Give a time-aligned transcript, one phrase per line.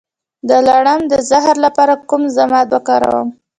[0.49, 3.27] د لړم د زهر لپاره کوم ضماد وکاروم؟